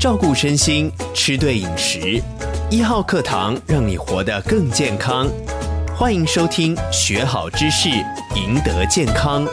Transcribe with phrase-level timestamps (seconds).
[0.00, 2.22] 照顾身心，吃对饮食。
[2.70, 5.28] 一号课堂让你活得更健康。
[5.94, 7.90] 欢迎收听，学好知识，
[8.34, 9.46] 赢得健康。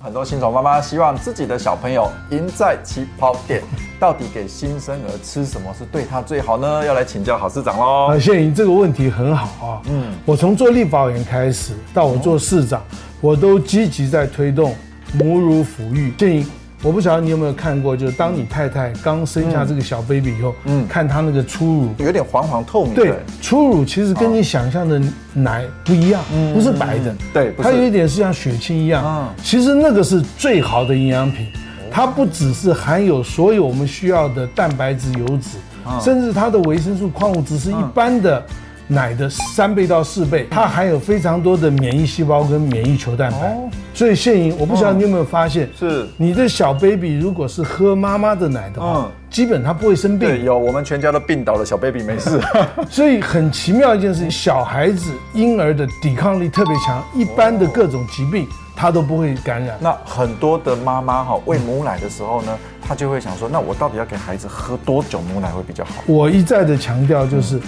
[0.00, 3.62] 很多新手妈妈希望自己的小朋友赢在起跑点，
[4.00, 6.84] 到底给新生儿吃什么是对他最好呢？
[6.84, 8.08] 要来请教郝市长喽。
[8.08, 9.82] 啊，谢谢你这个问题很好啊。
[9.84, 12.82] 嗯，我从做立法委员开始，到我做市长，
[13.20, 14.74] 我都积极在推动
[15.12, 16.12] 母乳抚育。
[16.18, 16.46] 建议。
[16.84, 22.92] 我不晓得你有没有看过，就是当你太太刚生下这个小 baby 以后，嗯，看她那个初乳有点黄黄透明。
[22.92, 25.00] 对，初乳其实跟你想象的
[25.32, 26.20] 奶不一样，
[26.52, 29.04] 不是白的，对，它有一点是像血清一样。
[29.06, 31.46] 嗯，其实那个是最好的营养品，
[31.88, 35.58] 它不只是含有所有我们需要的蛋白质、油脂，
[36.00, 38.44] 甚至它的维生素、矿物质是一般的。
[38.88, 43.56] 奶的三倍到四倍，它含有非常多的免疫细胞跟免疫球蛋白，
[43.94, 50.28] 所以现莹，我不晓得你有没有发现，是你的小 baby 如果是喝妈妈的奶的话，基本它不会生病。
[50.28, 52.38] 对，有我们全家都病倒了，小 baby 没事。
[52.90, 59.78] 所以很奇妙一件事情，小孩子婴儿的抵抗力特别强，一般的各种疾病他都不会感染。
[59.80, 66.02] 那很多的妈妈哈喂母奶的时候呢，她就会想说，那我到底要给孩子喝多久母奶会比较好？
[66.06, 67.58] 我一再的强调就是。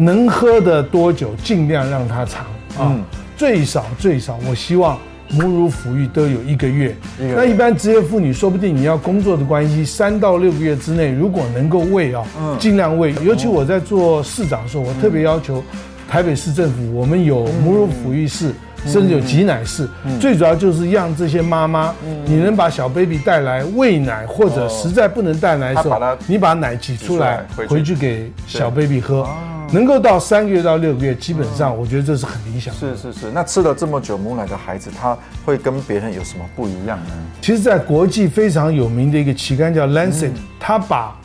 [0.00, 2.40] 能喝的多久，尽量让它长
[2.78, 3.04] 啊，嗯、
[3.36, 4.98] 最少最少，我希望
[5.28, 6.96] 母乳抚育都有一个月。
[7.18, 13.14] 那一般职业妇女，说不定你要工作的关系，三到六个月之内，如果能够喂啊，嗯、尽量喂。
[13.22, 15.62] 尤其我在做市长的时候，我特别要求
[16.08, 18.54] 台北市政府，我们有母乳抚育室。
[18.86, 29.28] 甚至有挤奶室，嗯、最主要就是让这些妈妈，嗯、你能把小 baby 带来喂奶，或者实在不能带奶的时候，你把奶挤出来，回去，给小 baby 喝，
[29.72, 32.80] 能够到三个月到六个月，基本上我觉得这是很理想的。
[32.80, 37.12] 是是是，那吃了这么久母奶的孩子，他会跟别人有什么不一样呢？
[37.42, 41.16] 其实，在国际非常有名的一个期刊叫《Lancet》，他把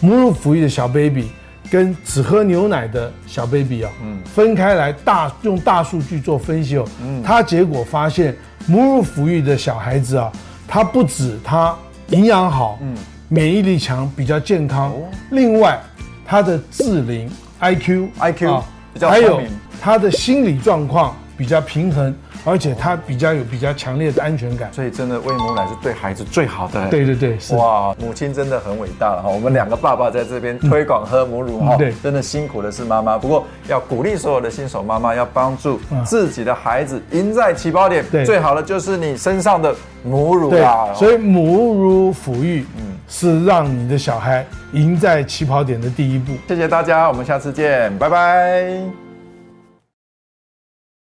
[0.00, 1.26] 母乳抚育的小 baby。
[1.74, 8.32] 跟只喝牛奶的小 baby 啊，嗯，分开来大用大数据做分析哦，嗯，他结果发现
[8.68, 10.30] 母乳抚育的小孩子啊，
[10.68, 11.74] 他不止他
[12.10, 12.96] 营养好，嗯，
[13.28, 14.92] 免疫力强，比较健康，
[15.32, 15.82] 另外
[16.24, 17.28] 他的智龄
[17.60, 18.62] IQ IQ
[18.92, 19.42] 比较还有
[19.80, 22.14] 他的心理状况比较平衡。
[22.44, 26.88] 而且它比较有比较强烈的安全感，所以真的喂母奶是对孩子最好的。
[26.88, 29.28] 对对对，是哇，母亲真的很伟大了哈。
[29.28, 33.16] 我们两个爸爸在这边推广喝母乳哈，对，真的辛苦的是妈妈。
[33.16, 38.04] 不过要鼓励所有的新手妈妈，要帮助自己的孩子赢在起跑点。
[38.10, 40.92] 对，最好的就是你身上的母乳啊。
[40.94, 46.32] 所以母乳抚育，嗯，是让你的小孩赢在起跑点的第一步。
[46.46, 49.03] 谢谢大家，我们下次见，拜拜。